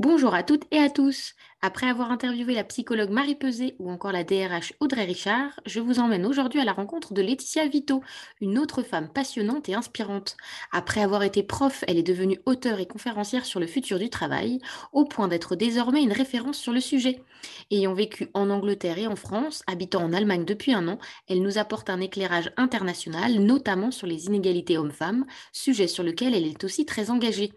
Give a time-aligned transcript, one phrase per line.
[0.00, 1.34] Bonjour à toutes et à tous.
[1.62, 6.00] Après avoir interviewé la psychologue Marie Peset ou encore la DRH Audrey Richard, je vous
[6.00, 8.02] emmène aujourd'hui à la rencontre de Laetitia Vito,
[8.40, 10.36] une autre femme passionnante et inspirante.
[10.72, 14.58] Après avoir été prof, elle est devenue auteure et conférencière sur le futur du travail,
[14.92, 17.22] au point d'être désormais une référence sur le sujet.
[17.70, 21.56] Ayant vécu en Angleterre et en France, habitant en Allemagne depuis un an, elle nous
[21.56, 26.84] apporte un éclairage international, notamment sur les inégalités hommes-femmes, sujet sur lequel elle est aussi
[26.84, 27.52] très engagée.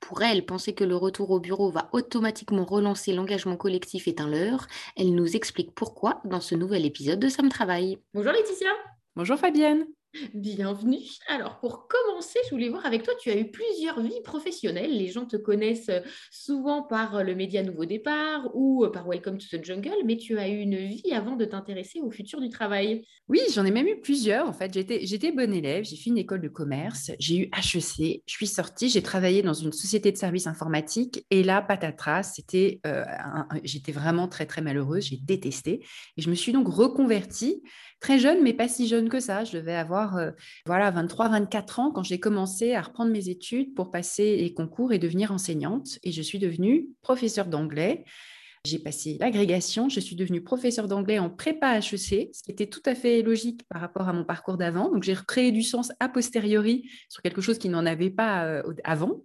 [0.00, 4.28] Pour elle, penser que le retour au bureau va automatiquement relancer l'engagement collectif est un
[4.28, 4.66] leurre.
[4.96, 7.98] Elle nous explique pourquoi dans ce nouvel épisode de Somme Travail.
[8.12, 8.70] Bonjour Laetitia
[9.16, 9.86] Bonjour Fabienne
[10.32, 10.98] Bienvenue.
[11.26, 14.96] Alors, pour commencer, je voulais voir avec toi, tu as eu plusieurs vies professionnelles.
[14.96, 19.08] Les gens te connaissent euh, souvent par euh, le média Nouveau Départ ou euh, par
[19.08, 22.40] Welcome to the Jungle, mais tu as eu une vie avant de t'intéresser au futur
[22.40, 23.04] du travail.
[23.26, 24.48] Oui, j'en ai même eu plusieurs.
[24.48, 28.32] En fait, j'étais, bonne élève, j'ai fait une école de commerce, j'ai eu HEC, je
[28.32, 32.80] suis sortie, j'ai travaillé dans une société de services informatiques et là, patatras, c'était,
[33.64, 35.84] j'étais vraiment très, très malheureuse, j'ai détesté.
[36.16, 37.62] Et je me suis donc reconvertie
[38.04, 39.44] très jeune, mais pas si jeune que ça.
[39.44, 40.30] Je devais avoir euh,
[40.66, 44.92] voilà, 23, 24 ans quand j'ai commencé à reprendre mes études pour passer les concours
[44.92, 45.98] et devenir enseignante.
[46.02, 48.04] Et je suis devenue professeure d'anglais.
[48.66, 52.82] J'ai passé l'agrégation, je suis devenue professeure d'anglais en prépa HEC, ce qui était tout
[52.84, 54.90] à fait logique par rapport à mon parcours d'avant.
[54.90, 58.62] Donc j'ai recréé du sens a posteriori sur quelque chose qui n'en avait pas euh,
[58.84, 59.22] avant.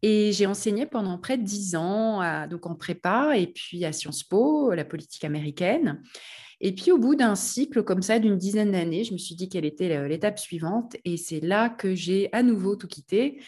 [0.00, 4.24] Et j'ai enseigné pendant près de dix ans, donc en prépa et puis à Sciences
[4.24, 6.02] Po, la politique américaine.
[6.60, 9.48] Et puis au bout d'un cycle comme ça d'une dizaine d'années, je me suis dit
[9.48, 10.96] quelle était l'étape suivante.
[11.04, 13.40] Et c'est là que j'ai à nouveau tout quitté.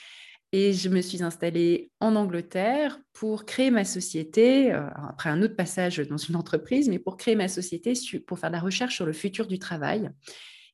[0.52, 5.54] Et je me suis installée en Angleterre pour créer ma société, euh, après un autre
[5.54, 7.92] passage dans une entreprise, mais pour créer ma société,
[8.26, 10.10] pour faire de la recherche sur le futur du travail.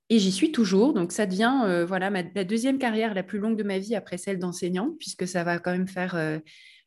[0.09, 3.59] Et j'y suis toujours, donc ça devient euh, voilà la deuxième carrière la plus longue
[3.59, 6.39] de ma vie après celle d'enseignante, puisque ça va quand même faire euh,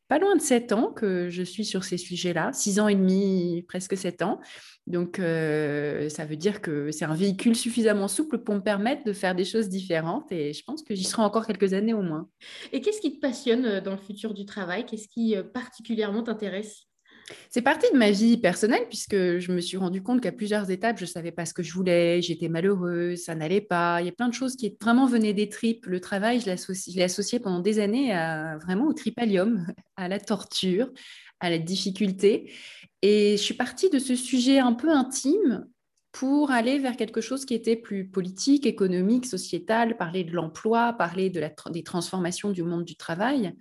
[0.09, 3.63] pas loin de sept ans que je suis sur ces sujets-là, six ans et demi,
[3.67, 4.41] presque sept ans.
[4.87, 9.13] Donc, euh, ça veut dire que c'est un véhicule suffisamment souple pour me permettre de
[9.13, 12.27] faire des choses différentes et je pense que j'y serai encore quelques années au moins.
[12.73, 14.85] Et qu'est-ce qui te passionne euh, dans le futur du travail?
[14.87, 16.88] Qu'est-ce qui euh, particulièrement t'intéresse?
[17.49, 20.97] C'est parti de ma vie personnelle puisque je me suis rendu compte qu'à plusieurs étapes,
[20.97, 24.01] je ne savais pas ce que je voulais, j'étais malheureuse, ça n'allait pas.
[24.01, 25.85] Il y a plein de choses qui vraiment venaient des tripes.
[25.85, 29.65] Le travail, je l'ai associé, pendant des années à, vraiment au tripalium,
[29.97, 30.91] à la torture,
[31.39, 32.51] à la difficulté.
[33.01, 35.65] Et je suis partie de ce sujet un peu intime
[36.11, 41.29] pour aller vers quelque chose qui était plus politique, économique, sociétal, parler de l'emploi, parler
[41.29, 43.53] de des transformations du monde du travail,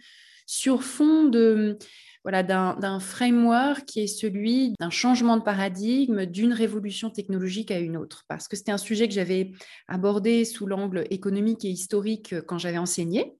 [0.46, 1.78] sur fond de
[2.24, 7.96] voilà, d'un framework qui est celui d'un changement de paradigme, d'une révolution technologique à une
[7.96, 8.24] autre.
[8.28, 9.52] Parce que c'était un sujet que j'avais
[9.86, 13.34] abordé sous l'angle économique et historique quand j'avais enseigné.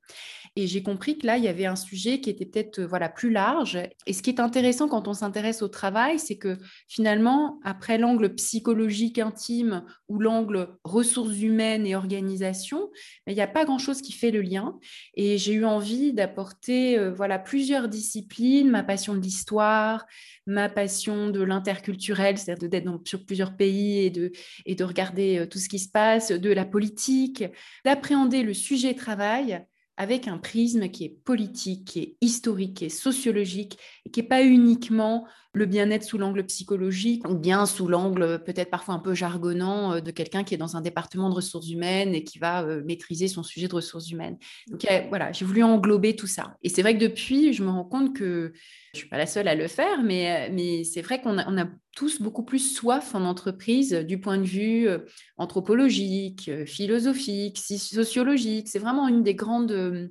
[0.58, 3.30] Et j'ai compris que là, il y avait un sujet qui était peut-être voilà, plus
[3.30, 3.78] large.
[4.06, 6.58] Et ce qui est intéressant quand on s'intéresse au travail, c'est que
[6.88, 12.90] finalement, après l'angle psychologique intime ou l'angle ressources humaines et organisation,
[13.28, 14.76] il n'y a pas grand-chose qui fait le lien.
[15.14, 20.06] Et j'ai eu envie d'apporter euh, voilà, plusieurs disciplines, ma passion de l'histoire,
[20.48, 24.32] ma passion de l'interculturel, c'est-à-dire d'être sur plusieurs pays et de,
[24.66, 27.44] et de regarder euh, tout ce qui se passe, de la politique,
[27.84, 29.64] d'appréhender le sujet travail
[29.98, 34.28] avec un prisme qui est politique, qui est historique, qui est sociologique, et qui n'est
[34.28, 39.12] pas uniquement le bien-être sous l'angle psychologique, ou bien sous l'angle peut-être parfois un peu
[39.12, 42.62] jargonnant euh, de quelqu'un qui est dans un département de ressources humaines et qui va
[42.62, 44.38] euh, maîtriser son sujet de ressources humaines.
[44.68, 46.56] Donc voilà, j'ai voulu englober tout ça.
[46.62, 48.52] Et c'est vrai que depuis, je me rends compte que
[48.92, 51.50] je ne suis pas la seule à le faire, mais, mais c'est vrai qu'on a,
[51.50, 54.98] on a tous beaucoup plus soif en entreprise du point de vue euh,
[55.36, 58.68] anthropologique, philosophique, sociologique.
[58.68, 60.10] C'est vraiment une des grandes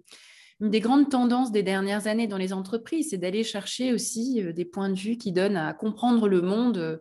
[0.60, 4.54] une des grandes tendances des dernières années dans les entreprises, c'est d'aller chercher aussi euh,
[4.54, 6.98] des points de vue qui donnent à comprendre le monde euh,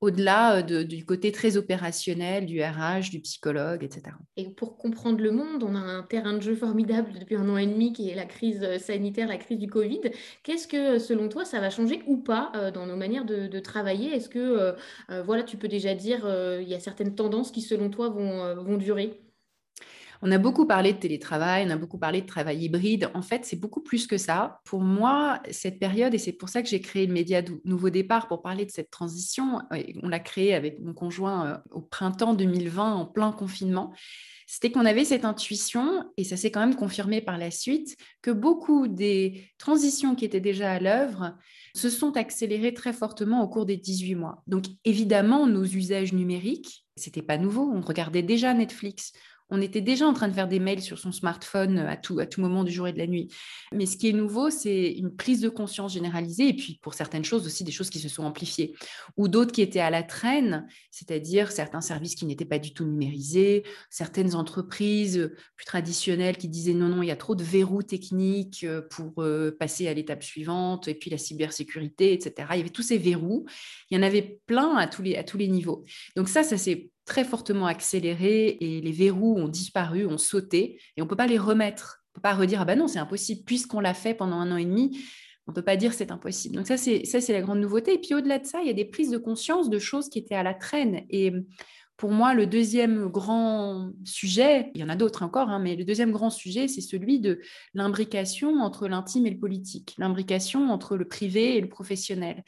[0.00, 4.16] au-delà euh, du côté très opérationnel du RH, du psychologue, etc.
[4.36, 7.56] Et pour comprendre le monde, on a un terrain de jeu formidable depuis un an
[7.56, 10.00] et demi qui est la crise sanitaire, la crise du Covid.
[10.42, 14.14] Qu'est-ce que, selon toi, ça va changer ou pas dans nos manières de, travailler?
[14.14, 14.74] Est-ce que,
[15.22, 16.26] voilà, tu peux déjà dire,
[16.60, 19.20] il y a certaines tendances qui, selon toi, vont, vont durer?
[20.22, 23.10] On a beaucoup parlé de télétravail, on a beaucoup parlé de travail hybride.
[23.14, 24.60] En fait, c'est beaucoup plus que ça.
[24.64, 28.28] Pour moi, cette période, et c'est pour ça que j'ai créé le média Nouveau Départ
[28.28, 29.60] pour parler de cette transition,
[30.02, 33.94] on l'a créé avec mon conjoint euh, au printemps 2020 en plein confinement,
[34.46, 38.32] c'était qu'on avait cette intuition, et ça s'est quand même confirmé par la suite, que
[38.32, 41.36] beaucoup des transitions qui étaient déjà à l'œuvre
[41.76, 44.42] se sont accélérées très fortement au cours des 18 mois.
[44.48, 49.12] Donc évidemment, nos usages numériques, c'était pas nouveau, on regardait déjà Netflix,
[49.50, 52.26] on était déjà en train de faire des mails sur son smartphone à tout, à
[52.26, 53.32] tout moment du jour et de la nuit.
[53.72, 57.24] Mais ce qui est nouveau, c'est une prise de conscience généralisée et puis pour certaines
[57.24, 58.74] choses aussi des choses qui se sont amplifiées
[59.16, 62.84] ou d'autres qui étaient à la traîne, c'est-à-dire certains services qui n'étaient pas du tout
[62.84, 67.82] numérisés, certaines entreprises plus traditionnelles qui disaient non, non, il y a trop de verrous
[67.82, 72.48] techniques euh, pour euh, passer à l'étape suivante et puis la cybersécurité, etc.
[72.52, 73.46] Il y avait tous ces verrous.
[73.90, 75.84] Il y en avait plein à tous les, à tous les niveaux.
[76.16, 81.02] Donc ça, ça s'est très fortement accéléré et les verrous ont disparu, ont sauté et
[81.02, 82.04] on ne peut pas les remettre.
[82.06, 84.52] On ne peut pas redire, ah ben non, c'est impossible, puisqu'on l'a fait pendant un
[84.52, 84.96] an et demi,
[85.48, 86.54] on ne peut pas dire c'est impossible.
[86.54, 87.94] Donc ça, c'est, la grande nouveauté.
[87.94, 90.20] Et puis au-delà de ça, il y a des prises de conscience de choses qui
[90.20, 91.02] étaient à la traîne.
[91.10, 91.32] Et
[91.96, 95.84] pour moi, le deuxième grand sujet, il y en a d'autres encore, hein, mais le
[95.84, 97.40] deuxième grand sujet, c'est celui de
[97.74, 102.44] l'imbrication entre l'intime et le politique, l'imbrication entre le privé et le professionnel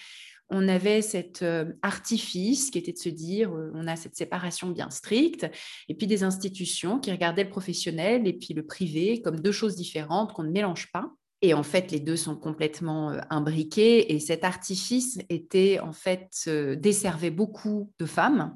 [0.52, 4.68] on avait cet euh, artifice qui était de se dire, euh, on a cette séparation
[4.68, 5.50] bien stricte,
[5.88, 9.74] et puis des institutions qui regardaient le professionnel et puis le privé comme deux choses
[9.74, 11.10] différentes qu'on ne mélange pas.
[11.44, 14.12] Et en fait, les deux sont complètement euh, imbriqués.
[14.12, 18.54] Et cet artifice était en fait desservait beaucoup de femmes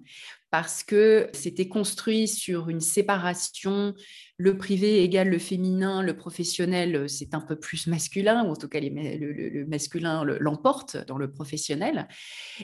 [0.59, 3.95] parce que c'était construit sur une séparation,
[4.39, 8.67] le privé égale le féminin, le professionnel, c'est un peu plus masculin, ou en tout
[8.67, 12.09] cas le, masculin l'emporte dans le professionnel.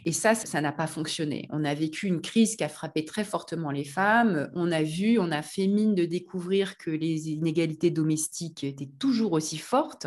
[0.06, 1.46] Et ça, ça n'a pas fonctionné.
[1.50, 4.50] On a vécu une crise qui a frappé très fortement les femmes.
[4.54, 9.32] On a vu, on a fait mine de découvrir que les inégalités domestiques étaient toujours
[9.32, 10.06] aussi fortes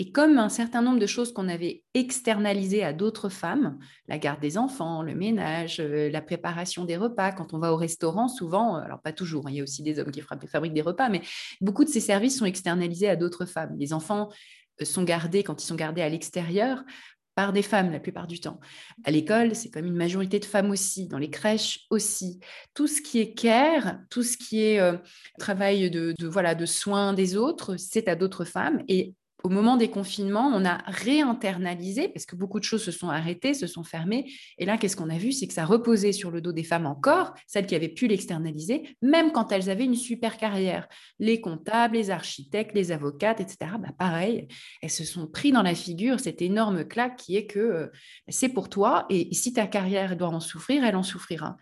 [0.00, 4.40] et comme un certain nombre de choses qu'on avait externalisées à d'autres femmes, la garde
[4.40, 8.78] des enfants, le ménage, euh, la préparation des repas, quand on va au restaurant, souvent,
[8.78, 11.10] euh, alors pas toujours, hein, il y a aussi des hommes qui fabriquent des repas,
[11.10, 11.20] mais
[11.60, 13.76] beaucoup de ces services sont externalisés à d'autres femmes.
[13.78, 14.30] Les enfants
[14.80, 16.82] euh, sont gardés, quand ils sont gardés à l'extérieur,
[17.34, 18.58] par des femmes la plupart du temps.
[19.04, 22.40] À l'école, c'est comme une majorité de femmes aussi, dans les crèches aussi.
[22.72, 24.80] Tout ce qui est care, tout ce qui est
[25.38, 28.82] travail de, de, voilà, de soins des autres, c'est à d'autres femmes.
[28.88, 33.08] Et au moment des confinements, on a réinternalisé, parce que beaucoup de choses se sont
[33.08, 34.30] arrêtées, se sont fermées.
[34.58, 35.32] Et là, qu'est-ce qu'on a vu?
[35.32, 38.96] C'est que ça reposait sur le dos des femmes encore, celles qui avaient pu l'externaliser,
[39.02, 40.88] même quand elles avaient une super carrière.
[41.18, 43.72] Les comptables, les architectes, les avocates, etc.
[43.78, 44.48] Bah, pareil,
[44.82, 47.86] elles se sont pris dans la figure cette énorme claque qui est que euh,
[48.28, 51.56] c'est pour toi, et si ta carrière doit en souffrir, elle en souffrira.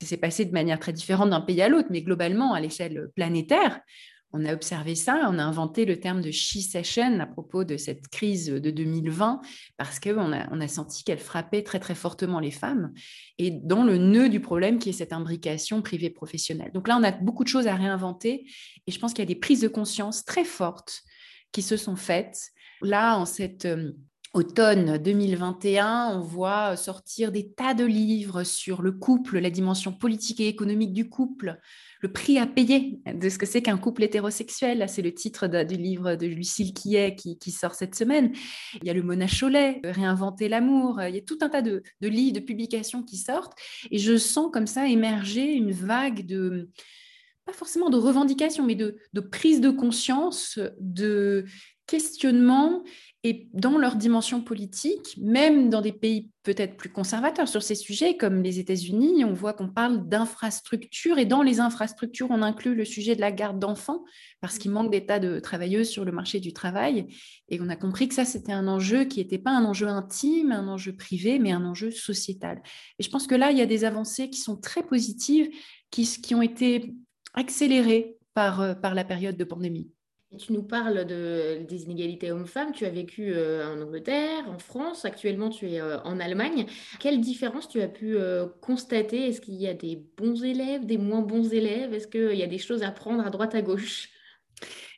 [0.00, 3.10] Ça s'est passé de manière très différente d'un pays à l'autre, mais globalement, à l'échelle
[3.14, 3.80] planétaire,
[4.32, 7.76] on a observé ça, on a inventé le terme de she session à propos de
[7.76, 9.40] cette crise de 2020
[9.76, 12.92] parce qu'on a, on a senti qu'elle frappait très très fortement les femmes
[13.38, 16.70] et dans le nœud du problème qui est cette imbrication privée-professionnelle.
[16.72, 18.46] Donc là, on a beaucoup de choses à réinventer
[18.86, 21.02] et je pense qu'il y a des prises de conscience très fortes
[21.52, 22.50] qui se sont faites.
[22.82, 23.92] Là, en cette euh,
[24.32, 30.40] automne 2021, on voit sortir des tas de livres sur le couple, la dimension politique
[30.40, 31.58] et économique du couple,
[32.00, 34.84] le prix à payer de ce que c'est qu'un couple hétérosexuel.
[34.88, 38.32] C'est le titre du livre de Lucille Quillet qui, qui, sort cette semaine.
[38.80, 41.00] Il y a le Mona Cholet, Réinventer l'amour.
[41.02, 43.52] Il y a tout un tas de, livres, de publications qui sortent.
[43.90, 46.68] Et je sens comme ça émerger une vague de
[47.44, 51.44] pas forcément de revendication, mais de prise de conscience, de
[51.86, 52.84] questionnement
[53.22, 58.16] et dans leur dimension politique, même dans des pays peut-être plus conservateurs sur ces sujets,
[58.16, 62.86] comme les États-Unis, on voit qu'on parle d'infrastructures et dans les infrastructures, on inclut le
[62.86, 64.04] sujet de la garde d'enfants
[64.40, 67.08] parce qu'il manque des de travailleuses sur le marché du travail.
[67.50, 70.52] Et on a compris que ça, c'était un enjeu qui n'était pas un enjeu intime,
[70.52, 72.62] un enjeu privé, mais un enjeu sociétal.
[72.98, 75.50] Et je pense que là, il y a des avancées qui sont très positives,
[75.90, 76.94] qui, ont été
[77.34, 79.90] accélérées euh, par la période de pandémie.
[80.38, 82.70] Tu nous parles de, des inégalités hommes-femmes.
[82.72, 85.04] Tu as vécu euh, en Angleterre, en France.
[85.04, 86.66] Actuellement, tu es euh, en Allemagne.
[87.00, 89.26] Quelle différence tu as pu euh, constater?
[89.26, 91.92] Est-ce qu'il y a des bons élèves, des moins bons élèves?
[91.94, 94.08] Est-ce qu'il y a des choses à prendre à droite, à gauche?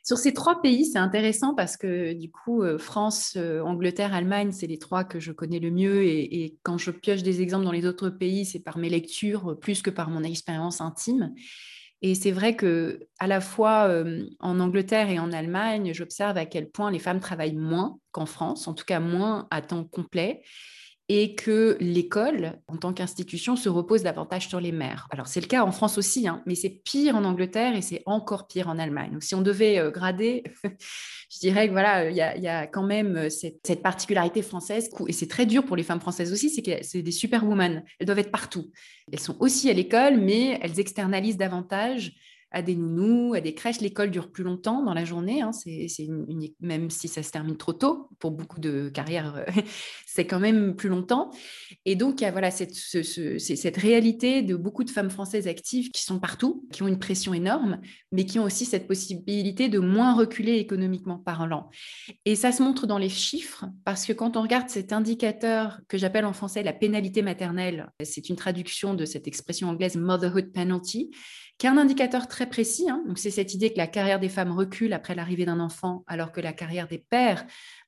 [0.03, 4.77] Sur ces trois pays, c'est intéressant parce que du coup, France, Angleterre, Allemagne, c'est les
[4.77, 6.03] trois que je connais le mieux.
[6.03, 9.57] Et, et, quand je pioche des exemples dans les autres pays, c'est par mes lectures
[9.59, 11.33] plus que par mon expérience intime.
[12.05, 16.45] Et c'est vrai que à la fois euh, en Angleterre et en Allemagne, j'observe à
[16.45, 20.43] quel point les femmes travaillent moins qu'en France, en tout cas moins à temps complet.
[21.09, 25.07] Et que l'école, en tant qu'institution, se repose davantage sur les mères.
[25.11, 28.03] Alors, c'est le cas en France aussi, hein, mais c'est pire en Angleterre et c'est
[28.05, 29.11] encore pire en Allemagne.
[29.11, 33.17] Donc, si on devait euh, grader, je dirais que voilà, il y, a quand même
[33.17, 36.83] euh, cette, particularité française, et c'est très dur pour les femmes françaises aussi, c'est que
[36.83, 37.83] c'est des superwomen.
[37.99, 38.71] Elles doivent être partout.
[39.11, 42.13] Elles sont aussi à l'école, mais elles externalisent davantage
[42.53, 43.81] à des nounous, à des crèches.
[43.81, 45.51] L'école dure plus longtemps dans la journée, hein.
[45.51, 45.87] c'est,
[46.61, 49.61] même si ça se termine trop tôt, pour beaucoup de carrières, euh,
[50.05, 51.31] c'est quand même plus longtemps.
[51.85, 55.89] Et donc, il y a voilà, cette, cette réalité de beaucoup de femmes françaises actives
[55.89, 57.81] qui sont partout, qui ont une pression énorme,
[58.11, 61.69] mais qui ont aussi cette possibilité de moins reculer économiquement parlant.
[62.25, 65.97] Et ça se montre dans les chiffres, parce que quand on regarde cet indicateur que
[65.97, 71.09] j'appelle en français la pénalité maternelle, c'est une traduction de cette expression anglaise motherhood penalty,
[71.67, 72.89] un indicateur très précis.
[72.89, 73.03] Hein.
[73.15, 76.41] C'est cette idée que la carrière des femmes recule après l'arrivée d'un enfant, alors que
[76.41, 77.45] la carrière des pères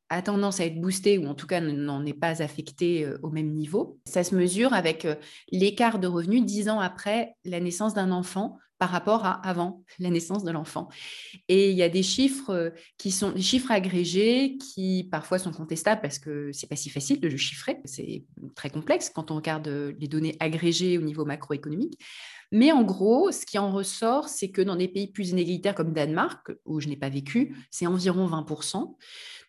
[0.09, 3.29] a tendance à être boostée ou en tout cas n'en est pas affectée euh, au
[3.29, 3.99] même niveau.
[4.05, 5.15] Ça se mesure avec euh,
[5.51, 10.09] l'écart de revenus dix ans après la naissance d'un enfant par rapport à avant la
[10.09, 10.89] naissance de l'enfant.
[11.47, 15.51] Et il y a des chiffres euh, qui sont des chiffres agrégés qui parfois sont
[15.51, 19.35] contestables parce que c'est pas si facile de le chiffrer, c'est très complexe quand on
[19.37, 19.67] regarde
[19.99, 21.97] les données agrégées au niveau macroéconomique.
[22.55, 25.91] Mais en gros, ce qui en ressort, c'est que dans des pays plus inégalitaires comme
[25.91, 28.95] Danemark, où je n'ai pas vécu, c'est environ 20%.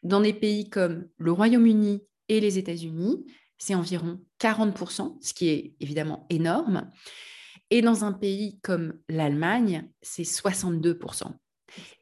[0.02, 3.24] Dans des pays comme le Royaume-Uni et les États-Unis,
[3.58, 6.90] c'est environ 40%, ce qui est évidemment énorme.
[7.70, 11.30] Et dans un pays comme l'Allemagne, c'est 62%.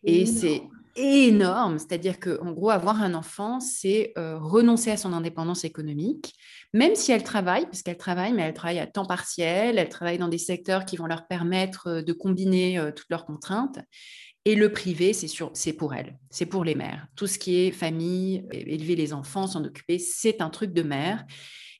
[0.04, 0.62] Et c'est
[0.96, 6.34] énorme, c'est-à-dire qu'en gros, avoir un enfant, c'est euh, renoncer à son indépendance économique,
[6.72, 10.28] même si elle travaille, puisqu'elle travaille, mais elle travaille à temps partiel, elle travaille dans
[10.28, 13.78] des secteurs qui vont leur permettre euh, de combiner euh, toutes leurs contraintes.
[14.44, 17.06] Et le privé, c'est pour elle, c'est pour les mères.
[17.16, 21.24] Tout ce qui est famille, élever les enfants, s'en occuper, c'est un truc de mère.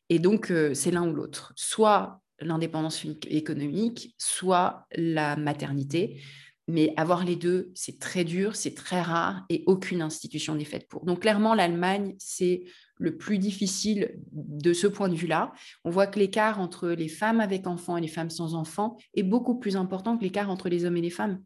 [0.09, 1.53] Et donc, c'est l'un ou l'autre.
[1.57, 6.23] Soit l'indépendance économique, soit la maternité.
[6.67, 10.89] Mais avoir les deux, c'est très dur, c'est très rare et aucune institution n'est faite
[10.89, 11.05] pour.
[11.05, 12.65] Donc clairement, l'Allemagne, c'est
[12.99, 15.53] le plus difficile de ce point de vue-là.
[15.85, 19.23] On voit que l'écart entre les femmes avec enfants et les femmes sans enfants est
[19.23, 21.43] beaucoup plus important que l'écart entre les hommes et les femmes.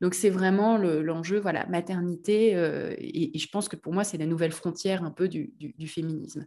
[0.00, 4.26] Donc c'est vraiment l'enjeu, voilà, maternité, euh, et, je pense que pour moi, c'est la
[4.26, 5.52] nouvelle frontière un peu du,
[5.86, 6.46] féminisme.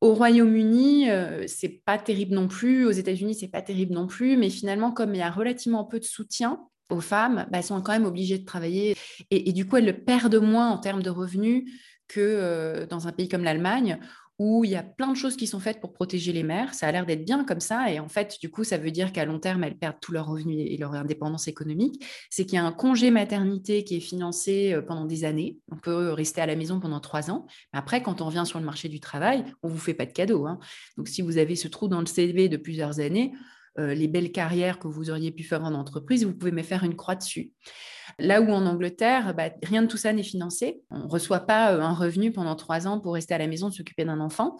[0.00, 2.86] Au Royaume-Uni, euh, c'est pas terrible non plus.
[2.86, 4.36] Aux États-Unis, c'est pas terrible non plus.
[4.36, 7.80] Mais finalement, comme il y a relativement peu de soutien aux femmes, bah, elles sont
[7.80, 8.96] quand même obligées de travailler.
[9.30, 11.64] Et, du coup, elles le perdent moins en termes de revenus
[12.08, 13.98] que euh, dans un pays comme l'Allemagne,
[14.40, 16.72] où il y a plein de choses qui sont faites pour protéger les mères.
[16.72, 17.92] Ça a l'air d'être bien comme ça.
[17.92, 20.28] Et en fait, du coup, ça veut dire qu'à long terme, elles perdent tous leurs
[20.28, 22.02] revenus et leur indépendance économique.
[22.30, 25.58] C'est qu'il y a un congé maternité qui est financé euh, pendant des années.
[25.70, 27.46] On peut rester à la maison pendant trois ans.
[27.74, 30.12] Après, quand on revient sur le marché du travail, on ne vous fait pas de
[30.12, 30.46] cadeau.
[30.46, 30.58] Hein.
[30.96, 33.34] Donc, si vous avez ce trou dans le CV de plusieurs années,
[33.78, 36.84] euh, les belles carrières que vous auriez pu faire en entreprise, vous pouvez me faire
[36.84, 37.52] une croix dessus.
[38.18, 40.80] Là où en Angleterre, bah, rien de tout ça n'est financé.
[40.90, 43.70] On ne reçoit pas euh, un revenu pendant trois ans pour rester à la maison,
[43.70, 44.56] s'occuper d'un enfant.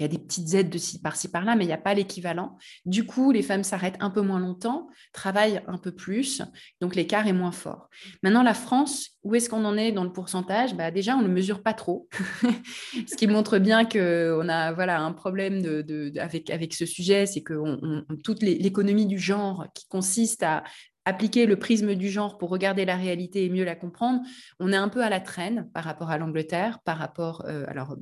[0.00, 2.58] Y a des petites aides de par-ci par-là, mais il n'y a pas l'équivalent.
[2.84, 6.42] Du coup, les femmes s'arrêtent un peu moins longtemps, travaillent un peu plus,
[6.80, 7.88] donc l'écart est moins fort.
[8.22, 10.74] Maintenant, la France, où est-ce qu'on en est dans le pourcentage?
[10.74, 12.08] Bah, Déjà, on ne le mesure pas trop,
[13.06, 15.62] ce qui montre bien qu'on a voilà, un problème
[16.18, 17.54] avec, avec ce sujet, c'est que
[18.22, 20.64] toute l'économie du genre qui consiste à
[21.04, 24.22] appliquer le prisme du genre pour regarder la réalité et mieux la comprendre,
[24.58, 27.96] on est un peu à la traîne par rapport à l'Angleterre, par rapport, euh, alors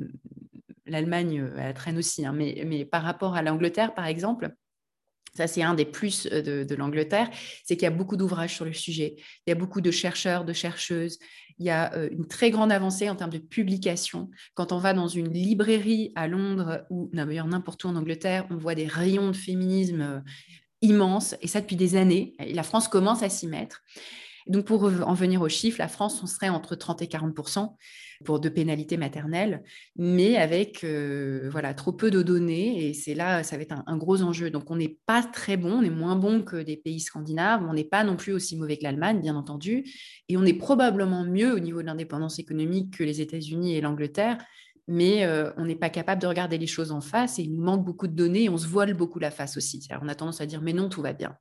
[0.93, 4.55] l'Allemagne euh, à la traîne aussi, hein, mais, par rapport à l'Angleterre, par exemple,
[5.35, 7.31] ça, c'est un des plus euh, de, l'Angleterre,
[7.65, 9.17] c'est qu'il y a beaucoup d'ouvrages sur le sujet.
[9.47, 11.19] Il y a beaucoup de chercheurs, de chercheuses.
[11.59, 14.31] Il y a une très grande avancée en termes de publication.
[14.55, 18.57] Quand on va dans une librairie à Londres ou d'ailleurs n'importe où en Angleterre, on
[18.57, 20.23] voit des rayons de féminisme
[20.83, 22.35] immense, et ça depuis des années.
[22.41, 23.83] La France commence à s'y mettre.
[24.47, 27.35] Donc, pour en venir aux chiffres, la France, on serait entre 30 et 40
[28.25, 29.63] pour de pénalités maternelles,
[29.97, 33.97] mais avec euh, voilà trop peu de données, et c'est là, ça va être un,
[33.97, 34.51] gros enjeu.
[34.51, 37.75] Donc, on n'est pas très bon, on est moins bon que des pays scandinaves, on
[37.75, 39.85] n'est pas non plus aussi mauvais que l'Allemagne, bien entendu,
[40.29, 44.39] et on est probablement mieux au niveau de l'indépendance économique que les États-Unis et l'Angleterre,
[44.89, 47.63] mais euh, on n'est pas capable de regarder les choses en face et il nous
[47.63, 49.87] manque beaucoup de données et on se voile beaucoup la face aussi.
[50.01, 51.37] On a tendance à dire mais non, tout va bien.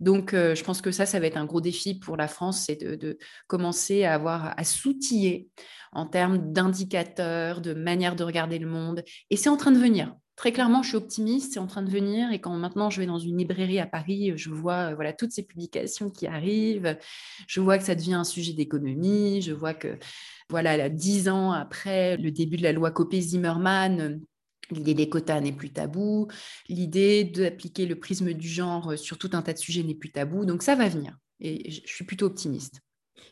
[0.00, 2.64] Donc euh, je pense que ça, ça va être un gros défi pour la France,
[2.66, 5.48] c'est de, commencer à avoir à s'outiller
[5.92, 9.02] en termes d'indicateurs, de manière de regarder le monde.
[9.30, 10.14] Et c'est en train de venir.
[10.36, 12.32] Très clairement, je suis optimiste, c'est en train de venir.
[12.32, 15.32] Et quand maintenant je vais dans une librairie à Paris, je vois euh, voilà toutes
[15.32, 16.98] ces publications qui arrivent.
[17.46, 19.42] Je vois que ça devient un sujet d'économie.
[19.42, 19.98] Je vois que
[20.52, 24.20] voilà, dix ans après le début de la loi Copé-Zimmermann,
[24.70, 26.28] L'idée des quotas n'est plus tabou.
[26.68, 30.44] L'idée d'appliquer le prisme du genre sur tout un tas de sujets n'est plus tabou.
[30.44, 31.18] Donc ça va venir.
[31.40, 32.80] Et je suis plutôt optimiste.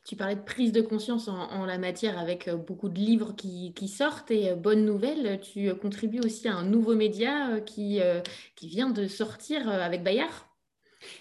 [0.06, 3.88] Tu parlais de prise de conscience en, la matière avec euh, beaucoup de livres qui,
[3.88, 8.00] sortent et euh, bonne nouvelle, tu euh, contribues aussi à un nouveau média qui,
[8.56, 10.49] qui vient de sortir avec Bayard.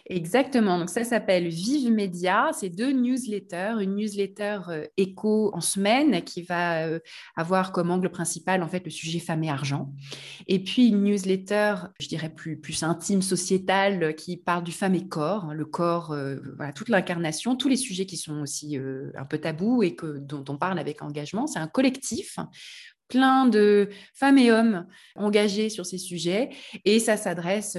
[0.07, 0.79] Exactement.
[0.79, 2.49] Donc ça s'appelle Vive Média.
[2.53, 6.99] C'est deux newsletters, une newsletter euh, éco en semaine qui va euh,
[7.35, 9.91] avoir comme angle principal en fait le sujet femmes et argent,
[10.47, 15.07] et puis une newsletter, je dirais plus plus intime, sociétale, qui parle du femme et
[15.07, 18.77] corps, hein, le corps, euh, voilà toute l'incarnation, tous les sujets qui sont aussi
[19.15, 21.47] un peu tabous et que dont on parle avec engagement.
[21.47, 22.37] C'est un collectif
[23.07, 26.49] plein de femmes et hommes engagés sur ces sujets
[26.85, 27.77] et ça s'adresse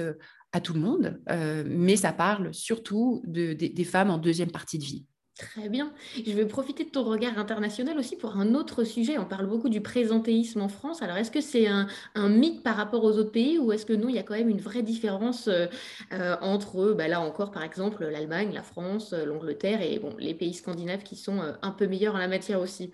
[0.53, 4.77] à tout le monde, euh, mais ça parle surtout de, des femmes en deuxième partie
[4.77, 5.05] de vie.
[5.41, 5.91] Très bien.
[6.23, 9.17] Je vais profiter de ton regard international aussi pour un autre sujet.
[9.17, 11.01] On parle beaucoup du présentéisme en France.
[11.01, 14.09] Alors, est-ce que c'est un, mythe par rapport aux autres pays ou est-ce que non,
[14.09, 15.65] il y a quand même une vraie différence euh,
[16.11, 21.03] euh, entre, bah, là encore, par exemple, l'Allemagne, la France, l'Angleterre et les pays scandinaves
[21.03, 22.91] qui sont un peu meilleurs en la matière aussi?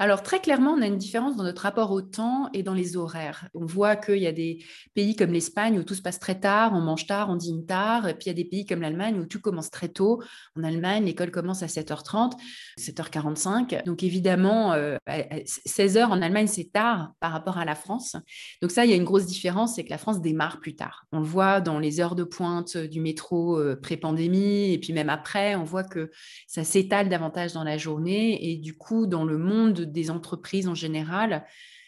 [0.00, 2.96] Alors très clairement, on a une différence dans notre rapport au temps et dans les
[2.96, 3.48] horaires.
[3.52, 4.64] On voit qu'il y a des
[4.94, 8.08] pays comme l'Espagne où tout se passe très tard, on mange tard, on dîne tard,
[8.08, 10.22] et puis il y a des pays comme l'Allemagne où tout commence très tôt.
[10.56, 12.32] En Allemagne, l'école commence à 7h30,
[12.78, 13.84] 7h45.
[13.84, 18.16] Donc évidemment, 16h euh, en Allemagne, c'est tard par rapport à la France.
[18.62, 21.04] Donc ça, il y a une grosse différence, c'est que la France démarre plus tard.
[21.12, 25.10] On le voit dans les heures de pointe du métro euh, pré-pandémie, et puis même
[25.10, 26.10] après, on voit que
[26.46, 30.74] ça s'étale davantage dans la journée, et du coup, dans le monde des entreprises en
[30.74, 31.44] général,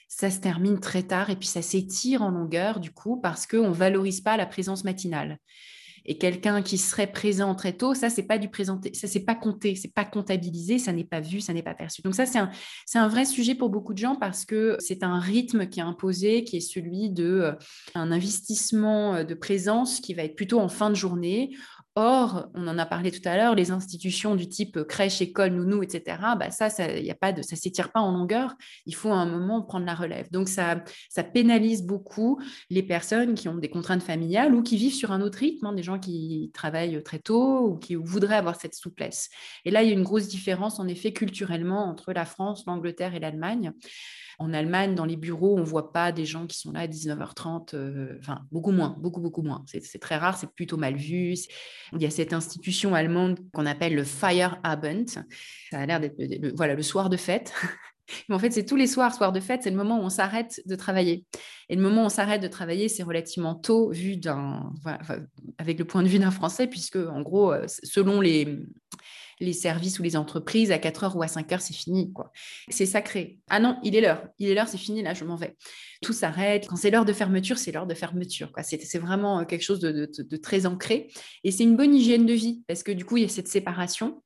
[0.08, 3.70] ça se termine très tard et puis ça s'étire en longueur du coup parce qu'on
[3.70, 5.38] ne valorise pas la présence matinale.
[6.04, 9.36] Et quelqu'un qui serait présent très tôt, ça c'est pas du présenté, ça c'est pas
[9.36, 12.02] compté, c'est pas comptabilisé, ça n'est pas vu, ça n'est pas perçu.
[12.02, 12.50] Donc ça c'est un,
[12.94, 16.44] un vrai sujet pour beaucoup de gens parce que c'est un rythme qui est imposé,
[16.44, 17.52] qui est celui de euh,
[17.94, 21.56] un investissement euh, de présence qui va être plutôt en fin de journée
[21.94, 25.82] Or, on en a parlé tout à l'heure, les institutions du type crèche, école, nounou,
[25.82, 28.54] etc., bah ça, ça y a pas de, ça s'étire pas en longueur.
[28.86, 30.30] Il faut à un moment prendre la relève.
[30.30, 34.94] Donc, ça, ça pénalise beaucoup les personnes qui ont des contraintes familiales ou qui vivent
[34.94, 38.58] sur un autre rythme, hein, des gens qui travaillent très tôt ou qui voudraient avoir
[38.58, 39.28] cette souplesse.
[39.66, 43.14] Et là, il y a une grosse différence, en effet, culturellement entre la France, l'Angleterre
[43.14, 43.72] et l'Allemagne.
[44.42, 46.86] En Allemagne, dans les bureaux, on ne voit pas des gens qui sont là à
[46.88, 49.62] 19h30, euh, enfin, beaucoup moins, beaucoup, beaucoup moins.
[49.66, 51.34] C'est très rare, c'est plutôt mal vu.
[51.92, 55.06] Il y a cette institution allemande qu'on appelle le Feierabend.
[55.70, 56.16] Ça a l'air d'être
[56.56, 57.52] voilà, le soir de fête.
[58.28, 60.10] Mais en fait, c'est tous les soirs, soir de fête, c'est le moment où on
[60.10, 61.24] s'arrête de travailler.
[61.68, 64.72] Et le moment où on s'arrête de travailler, c'est relativement tôt, vu d'un,
[65.56, 68.58] avec le point de vue d'un Français, puisque en gros, euh, selon les,
[69.42, 72.12] les services ou les entreprises, à 4 heures ou à 5 heures, c'est fini.
[72.12, 72.32] quoi.
[72.68, 73.38] C'est sacré.
[73.50, 74.26] Ah non, il est l'heure.
[74.38, 75.56] Il est l'heure, c'est fini, là, je m'en vais.
[76.02, 76.66] Tout s'arrête.
[76.68, 78.50] Quand c'est l'heure de fermeture, c'est l'heure de fermeture.
[78.62, 81.08] C'est vraiment euh, quelque chose de, très ancré.
[81.44, 83.48] Et c'est une bonne hygiène de vie, parce que du coup, il y a cette
[83.48, 84.22] séparation.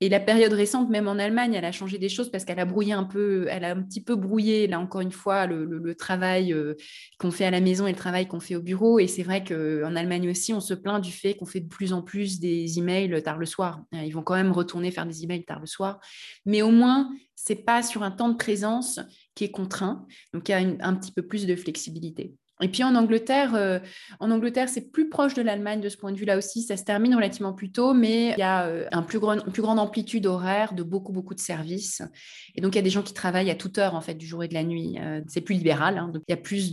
[0.00, 2.64] Et la période récente, même en Allemagne, elle a changé des choses parce qu'elle a
[2.64, 6.52] brouillé un peu, elle a un petit peu brouillé, là encore une fois, le, travail
[6.52, 6.74] euh,
[7.18, 8.98] qu'on fait à la maison et le travail qu'on fait au bureau.
[8.98, 11.92] Et c'est vrai qu'en Allemagne aussi, on se plaint du fait qu'on fait de plus
[11.92, 13.82] en plus des emails tard le soir.
[13.92, 16.00] Ils vont quand même retourner faire des emails tard le soir.
[16.46, 19.00] Mais au moins, c'est pas sur un temps de présence
[19.34, 20.06] qui est contraint.
[20.32, 22.34] Donc, il y a un petit peu plus de flexibilité.
[22.62, 23.80] Et puis en Angleterre, euh,
[24.20, 26.62] en Angleterre, c'est plus proche de l'Allemagne de ce point de vue-là aussi.
[26.62, 29.62] Ça se termine relativement plus tôt, mais il y a euh, un plus une plus
[29.62, 32.00] grande amplitude horaire de beaucoup beaucoup de services.
[32.54, 34.26] Et donc il y a des gens qui travaillent à toute heure en fait du
[34.26, 34.96] jour et de la nuit.
[35.00, 35.98] Euh, c'est plus libéral.
[35.98, 36.08] Hein.
[36.08, 36.70] donc il y a plus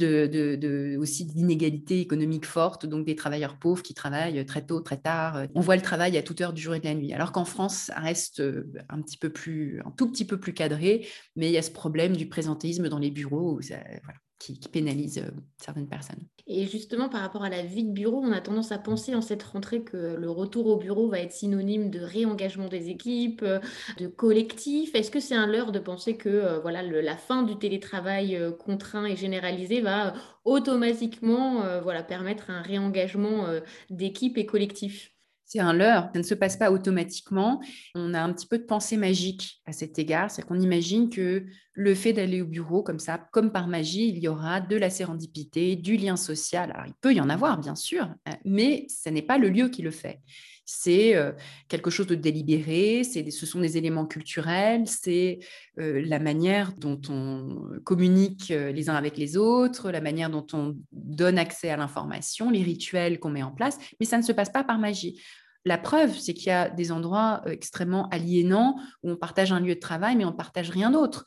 [0.98, 2.86] aussi d'inégalités économiques fortes.
[2.86, 5.46] Donc des travailleurs pauvres qui travaillent très tôt, très tard.
[5.56, 7.12] On voit le travail à toute heure du jour et de la nuit.
[7.13, 8.41] Alors qu'en France, ça reste
[8.89, 11.72] un petit peu plus, un tout petit peu plus cadré, mais il y a ce
[11.72, 13.60] problème du présentéisme dans les bureaux.
[14.04, 16.25] Voilà qui, pénalise euh, certaines personnes.
[16.47, 19.21] Et justement, par rapport à la vie de bureau, on a tendance à penser en
[19.21, 23.60] cette rentrée que le retour au bureau va être synonyme de réengagement des équipes, euh,
[23.99, 24.95] de collectif.
[24.95, 29.06] Est-ce que c'est un leurre de penser que euh, voilà, la fin du télétravail contraint
[29.06, 30.13] et généralisé va
[30.45, 33.45] automatiquement voilà, permettre un réengagement
[33.89, 35.13] d'équipes et collectifs
[35.52, 37.62] c'est un leurre, ça ne se passe pas automatiquement.
[37.94, 41.46] On a un petit peu de pensée magique à cet égard, c'est qu'on imagine que
[41.74, 44.90] le fait d'aller au bureau comme ça, comme par magie, il y aura de la
[44.90, 46.72] sérendipité, du lien social.
[46.72, 49.68] Alors il peut y en avoir, bien sûr, hein, mais ce n'est pas le lieu
[49.68, 50.22] qui le fait.
[50.64, 51.34] C'est euh,
[51.68, 55.40] quelque chose de délibéré, ce sont des éléments culturels, c'est
[55.80, 60.48] euh, la manière dont on communique euh, les uns avec les autres, la manière dont
[60.54, 64.32] on donne accès à l'information, les rituels qu'on met en place, mais ça ne se
[64.32, 65.22] passe pas par magie.
[65.65, 69.76] La preuve, c'est qu'il y a des endroits extrêmement aliénants où on partage un lieu
[69.76, 71.26] de travail, mais on ne partage rien d'autre.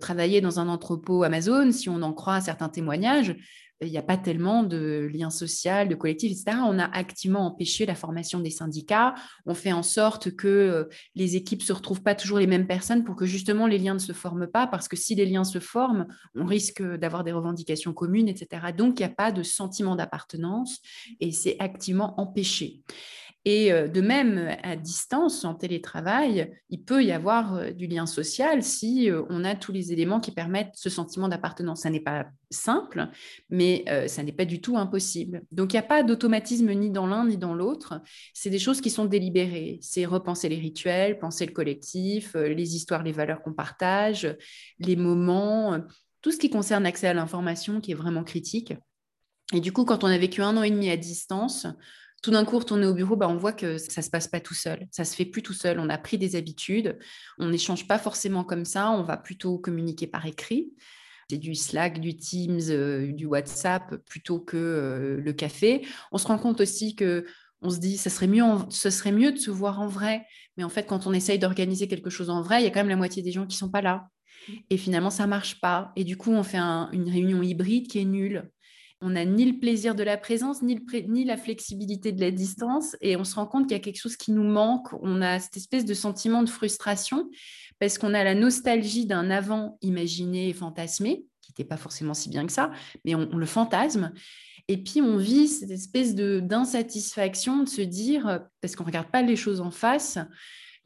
[0.00, 3.36] travailler dans un entrepôt Amazon, si on en croit certains témoignages,
[3.82, 6.58] il n'y a pas tellement de liens sociaux, de collectifs, etc.
[6.64, 9.14] On a activement empêché la formation des syndicats.
[9.46, 12.66] On fait en sorte que euh, les équipes ne se retrouvent pas toujours les mêmes
[12.66, 15.44] personnes pour que justement les liens ne se forment pas, parce que si les liens
[15.44, 18.66] se forment, on risque d'avoir des revendications communes, etc.
[18.76, 20.78] Donc, il n'y a pas de sentiment d'appartenance
[21.20, 22.82] et c'est activement empêché.
[23.44, 28.06] Et euh, de même, à distance, en télétravail, il peut y avoir euh, du lien
[28.06, 31.82] social si euh, on a tous les éléments qui permettent ce sentiment d'appartenance.
[31.82, 33.08] Ça n'est pas simple,
[33.48, 35.42] mais ça n'est pas du tout impossible.
[35.52, 38.02] Donc, il n'y a pas d'automatisme ni dans l'un ni dans l'autre.
[38.34, 39.78] C'est des choses qui sont délibérées.
[39.80, 44.36] C'est repenser les rituels, penser le collectif, les histoires, les valeurs qu'on partage,
[44.78, 45.80] les moments,
[46.20, 48.74] tout ce qui concerne l'accès à l'information qui est vraiment critique.
[49.54, 51.66] Et du coup, quand on a vécu un an et demi à distance,
[52.22, 54.38] tout d'un coup, retourner au bureau, bah, on voit que ça ne se passe pas
[54.38, 54.86] tout seul.
[54.92, 55.80] Ça se fait plus tout seul.
[55.80, 56.96] On a pris des habitudes.
[57.38, 58.90] On n'échange pas forcément comme ça.
[58.90, 60.72] On va plutôt communiquer par écrit.
[61.28, 65.84] C'est du Slack, du Teams, euh, du WhatsApp plutôt que euh, le café.
[66.12, 67.26] On se rend compte aussi que
[67.60, 70.24] on se dit, ça serait mieux, ce serait mieux de se voir en vrai.
[70.56, 72.80] Mais en fait, quand on essaye d'organiser quelque chose en vrai, il y a quand
[72.80, 74.08] même la moitié des gens qui sont pas là.
[74.70, 75.92] Et finalement, ça marche pas.
[75.96, 78.50] Et du coup, on fait une réunion hybride qui est nulle
[79.02, 83.16] on n'a ni le plaisir de la présence, ni, la flexibilité de la distance, et
[83.16, 84.88] on se rend compte qu'il y a quelque chose qui nous manque.
[85.02, 87.28] On a cette espèce de sentiment de frustration
[87.80, 92.28] parce qu'on a la nostalgie d'un avant imaginé et fantasmé, qui n'était pas forcément si
[92.28, 92.70] bien que ça,
[93.04, 94.12] mais on, le fantasme.
[94.68, 99.22] Et puis on vit cette espèce d'insatisfaction de se dire, parce qu'on ne regarde pas
[99.22, 100.18] les choses en face,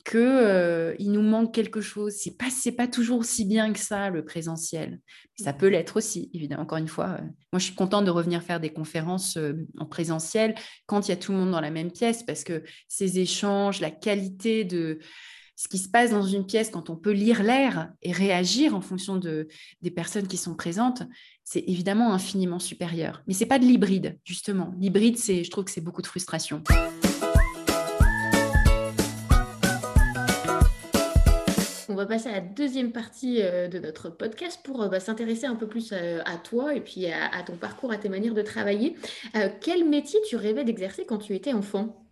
[0.08, 2.14] qu'il euh, nous manque quelque chose.
[2.16, 5.00] C'est pas pas toujours aussi bien que ça le présentiel.
[5.38, 6.62] Ça peut l'être aussi, évidemment.
[6.62, 9.86] Encore une fois, euh, moi je suis contente de revenir faire des conférences euh, en
[9.86, 10.54] présentiel
[10.86, 13.80] quand il y a tout le monde dans la même pièce parce que ces échanges,
[13.80, 14.98] la qualité de
[15.56, 18.82] ce qui se passe dans une pièce quand on peut lire l'air et réagir en
[18.82, 19.48] fonction de,
[19.80, 21.02] des personnes qui sont présentes,
[21.44, 23.22] c'est évidemment infiniment supérieur.
[23.26, 24.74] Mais c'est pas de l'hybride, justement.
[24.78, 26.62] L'hybride, c'est, je trouve que c'est beaucoup de frustration.
[31.96, 35.56] Va passer à la deuxième partie euh, de notre podcast pour euh, bah, s'intéresser un
[35.56, 38.96] peu plus euh, à, toi et puis à, ton parcours, à tes manières de travailler.
[39.60, 42.06] quel métier tu rêvais d'exercer quand tu étais enfant?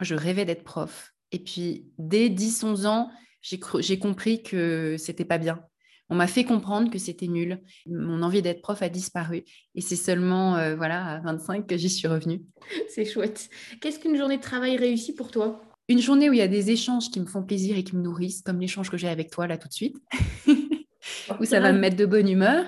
[0.00, 1.12] Je rêvais d'être prof.
[1.32, 3.10] Et puis, dès 10-11 ans,
[3.42, 5.62] j'ai compris que c'était pas bien.
[6.08, 7.60] On m'a fait comprendre que c'était nul.
[7.86, 9.44] Mon envie d'être prof a disparu.
[9.74, 12.42] Et c'est seulement voilà, à 25 que j'y suis revenue.
[12.88, 13.48] C'est chouette.
[13.80, 15.60] Qu'est-ce qu'une journée de travail réussie pour toi?
[15.88, 18.02] Une journée où il y a des échanges qui me font plaisir et qui me
[18.02, 19.96] nourrissent, comme l'échange que j'ai avec toi là tout de suite,
[21.40, 22.64] où ça va me mettre de bonne humeur.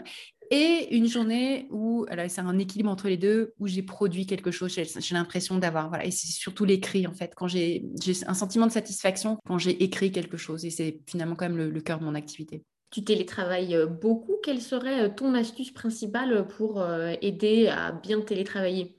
[0.51, 4.75] Et une journée où, c'est un équilibre entre les deux, où j'ai produit quelque chose,
[4.75, 7.85] j'ai l'impression d'avoir, voilà, et c'est surtout l'écrit en fait, quand j'ai
[8.27, 11.81] un sentiment de satisfaction quand j'ai écrit quelque chose, et c'est finalement quand même le,
[11.81, 12.63] cœur de mon activité.
[12.91, 14.37] Tu télétravailles euh, beaucoup.
[14.43, 18.98] Quelle serait euh, ton astuce principale pour euh, aider à bien télétravailler?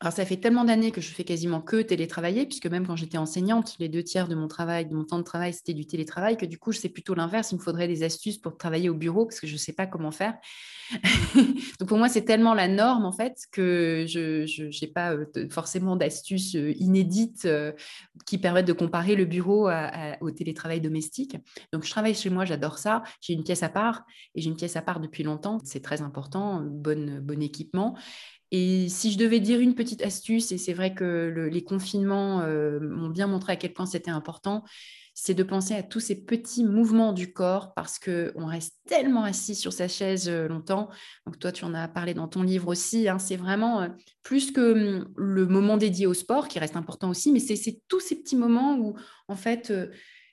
[0.00, 3.18] Alors, ça fait tellement d'années que je fais quasiment que télétravailler, puisque même quand j'étais
[3.18, 6.36] enseignante, les deux tiers de mon travail, de mon temps de travail, c'était du télétravail,
[6.36, 7.50] que du coup, c'est plutôt l'inverse.
[7.50, 9.88] Il me faudrait des astuces pour travailler au bureau, parce que je ne sais pas
[9.88, 10.34] comment faire.
[11.34, 15.96] Donc, pour moi, c'est tellement la norme, en fait, que je n'ai pas euh, forcément
[15.96, 17.72] d'astuces euh, inédites euh,
[18.24, 19.68] qui permettent de comparer le bureau
[20.20, 21.36] au télétravail domestique.
[21.72, 23.02] Donc, je travaille chez moi, j'adore ça.
[23.20, 24.04] J'ai une pièce à part,
[24.36, 25.58] et j'ai une pièce à part depuis longtemps.
[25.64, 27.96] C'est très important, bon, bon équipement.
[28.50, 32.80] Et si je devais dire une petite astuce, et c'est vrai que les confinements euh,
[32.80, 34.64] m'ont bien montré à quel point c'était important,
[35.14, 39.56] c'est de penser à tous ces petits mouvements du corps parce qu'on reste tellement assis
[39.56, 40.88] sur sa chaise euh, longtemps.
[41.26, 43.08] Donc toi, tu en as parlé dans ton livre aussi.
[43.08, 43.88] Hein, c'est vraiment euh,
[44.22, 48.00] plus que hum, le moment dédié au sport qui reste important aussi, mais c'est tous
[48.00, 48.94] ces petits moments où
[49.26, 49.72] en fait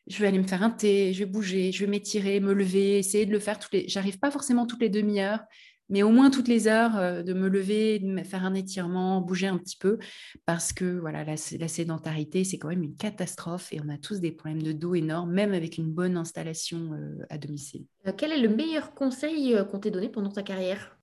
[0.08, 3.00] je vais aller me faire un thé, je vais bouger, je vais m'étirer, me lever,
[3.00, 3.88] essayer de le faire toutes les.
[3.88, 5.44] J'arrive pas forcément toutes les demi-heures,
[5.90, 9.22] mais au moins toutes les heures euh, de me lever, de me faire un étirement,
[9.22, 9.98] bouger un petit peu,
[10.46, 14.32] parce que voilà, la, sédentarité, c'est quand même une catastrophe et on a tous des
[14.32, 17.86] problèmes de dos énormes, même avec une bonne installation euh, à domicile.
[18.08, 20.98] Euh, quel est le meilleur conseil qu'on t'ait donné pendant ta carrière?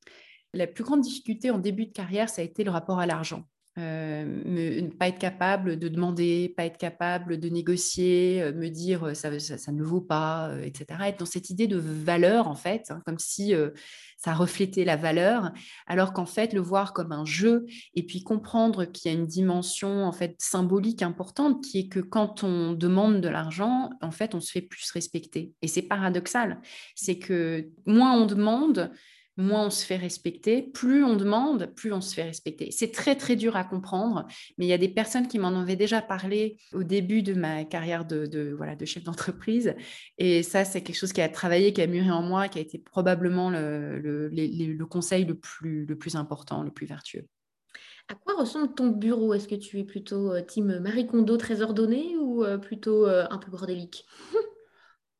[0.54, 3.44] La plus grande difficulté en début de carrière, ça a été le rapport à l'argent.
[3.78, 9.14] Euh, pas être capable de demander, pas être capable de négocier, euh, me dire euh,
[9.14, 11.00] ça, ne vaut pas, etc.
[11.06, 13.54] Être dans cette idée de valeur, en fait, hein, comme si
[14.18, 15.52] ça reflétait la valeur,
[15.86, 19.26] alors qu'en fait, le voir comme un jeu et puis comprendre qu'il y a une
[19.26, 24.34] dimension en fait symbolique importante qui est que quand on demande de l'argent, en fait,
[24.34, 25.54] on se fait plus respecter.
[25.62, 26.60] Et c'est paradoxal.
[26.94, 28.92] C'est que moins on demande,
[29.36, 30.62] moins on se fait respecter.
[30.62, 32.70] Plus on demande, plus on se fait respecter.
[32.70, 34.26] C'est très, très dur à comprendre,
[34.58, 37.64] mais il y a des personnes qui m'en avaient déjà parlé au début de ma
[37.64, 39.74] carrière de, voilà, de chef d'entreprise.
[40.18, 42.62] Et ça, c'est quelque chose qui a travaillé, qui a mûri en moi, qui a
[42.62, 47.26] été probablement le, le, conseil le plus, le plus important, le plus vertueux.
[48.08, 49.32] À quoi ressemble ton bureau?
[49.32, 53.26] Est-ce que tu es plutôt euh, team Marie Kondo très ordonné ou euh, plutôt euh,
[53.30, 54.06] un peu bordélique?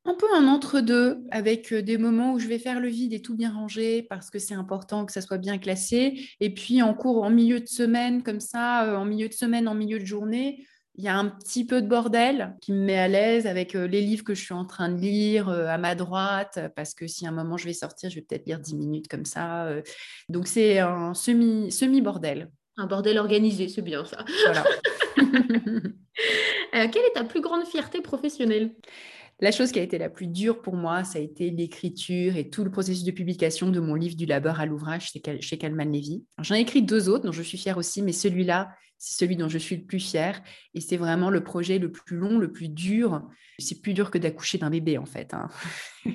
[0.05, 3.37] un peu un entre-deux, avec des moments où je vais faire le vide et tout
[3.37, 6.29] bien ranger parce que c'est important que ça soit bien classé.
[6.41, 9.75] Et puis en cours, en milieu de semaine, comme ça, en milieu de semaine, en
[9.75, 13.09] milieu de journée, il y a un petit peu de bordel qui me met à
[13.09, 16.95] l'aise avec les livres que je suis en train de lire à ma droite, parce
[16.95, 19.25] que si à un moment je vais sortir, je vais peut-être lire 10 minutes comme
[19.25, 19.69] ça.
[20.29, 22.51] Donc c'est un semi-bordel.
[22.77, 24.25] un bordel organisé, c'est bien ça.
[24.45, 24.65] Voilà.
[26.73, 28.75] quelle est ta plus grande fierté professionnelle?
[29.41, 32.49] La chose qui a été la plus dure pour moi, ça a été l'écriture et
[32.49, 36.25] tout le processus de publication de mon livre du labeur à l'ouvrage chez Calman Levy.
[36.39, 39.49] J'en ai écrit deux autres dont je suis fière aussi, mais celui-là, c'est celui dont
[39.49, 40.41] je suis le plus fière.
[40.75, 43.29] Et c'est vraiment le projet le plus long, le plus dur.
[43.59, 45.35] C'est plus dur que d'accoucher d'un bébé, en fait.
[45.35, 45.49] Hein.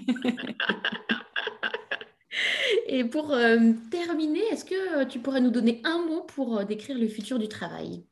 [2.88, 6.98] Et pour euh, terminer, est-ce que tu pourrais nous donner un mot pour euh, décrire
[6.98, 8.06] le futur du travail?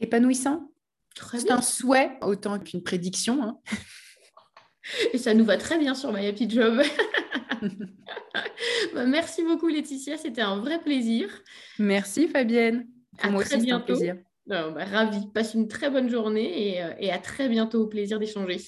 [0.00, 0.72] Épanouissant?
[1.32, 3.42] C'est un souhait autant qu'une prédiction.
[3.42, 3.58] Hein.
[5.12, 6.82] Et ça nous va très bien sur My Happy Job.
[8.94, 11.28] Bah, merci beaucoup Laetitia, c'était un vrai plaisir.
[11.78, 12.86] Merci Fabienne.
[13.20, 13.92] à moi très aussi, bientôt.
[13.92, 14.16] Un plaisir.
[14.46, 15.26] Bah, ravi.
[15.34, 17.82] Passe une très bonne journée et, euh, et à très bientôt.
[17.82, 18.58] Au plaisir d'échanger.